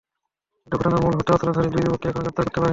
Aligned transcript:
কিন্তু 0.61 0.75
ঘটনার 0.79 1.01
মূল 1.03 1.13
হোতা 1.17 1.31
অস্ত্রধারী 1.35 1.69
দুই 1.73 1.81
যুবককে 1.85 2.07
এখনো 2.11 2.23
গ্রেপ্তার 2.23 2.45
করতে 2.45 2.57
পারেনি। 2.61 2.69